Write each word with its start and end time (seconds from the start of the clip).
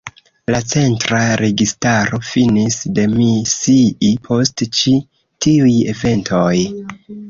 La 0.53 0.61
centra 0.69 1.19
registaro 1.41 2.21
finis 2.31 2.79
demisii 3.03 4.13
post 4.33 4.69
ĉi 4.83 4.99
tiuj 5.45 5.81
eventoj. 5.97 6.55